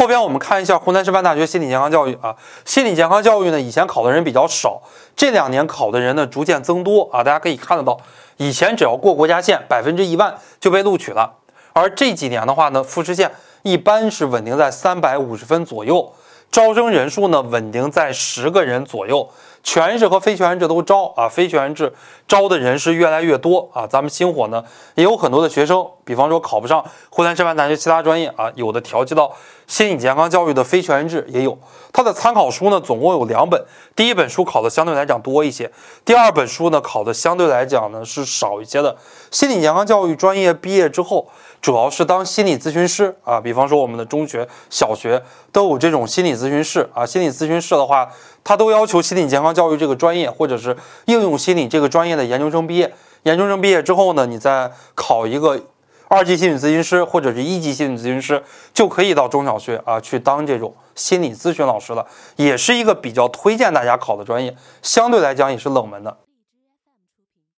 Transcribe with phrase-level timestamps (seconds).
[0.00, 4.80] 后边我们看一下湖南师范大学心理健康教育啊，心理健康教育呢，以前考的人比较少，
[5.14, 8.00] 这两年考的人呢逐渐增多啊，大家可以看得到，
[8.38, 11.30] 以前只要过国家线，百分之一万就被录取了，
[11.74, 16.10] 而这几年的话呢，复试线一般是稳定在三百五十分左右，
[16.50, 19.28] 招生人数呢稳定在十个人左右。
[19.62, 21.92] 全日制和非全日制都招啊，非全日制
[22.26, 23.86] 招的人是越来越多啊。
[23.86, 29.32] 咱们星火呢也有很多的学生，比方说考不上湖南师范大学其他专业啊，有的调剂到
[29.66, 31.58] 心理健康教育的非全日制也有。
[31.92, 33.62] 它的参考书呢总共有两本，
[33.94, 35.70] 第一本书考的相对来讲多一些，
[36.04, 38.96] 第二本书呢考的相对来讲呢是少一些的。
[39.30, 41.28] 心理健康教育专业毕业之后，
[41.60, 45.22] 主要是当心理咨询师啊，比方说我们的中学、小学
[45.52, 47.04] 都有这种心理咨询室啊。
[47.04, 48.08] 心理咨询室的话，
[48.42, 50.76] 他都要求心理健康教育这个专业或者是
[51.06, 52.92] 应用心理这个专业的研究生毕业。
[53.24, 55.60] 研究生毕业之后呢，你再考一个
[56.08, 66.16] 二级心理咨询师或者是一级心理咨询师，就可以到中小学啊去当这种心理咨询老师了，也是一个比较推荐大家考的专业，相对来讲也是冷门的。